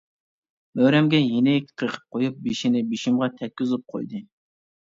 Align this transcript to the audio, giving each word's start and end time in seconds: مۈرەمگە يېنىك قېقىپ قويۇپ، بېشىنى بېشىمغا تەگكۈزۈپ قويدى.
مۈرەمگە 0.79 1.19
يېنىك 1.23 1.69
قېقىپ 1.81 2.09
قويۇپ، 2.17 2.39
بېشىنى 2.47 2.83
بېشىمغا 2.95 3.31
تەگكۈزۈپ 3.43 3.87
قويدى. 3.95 4.27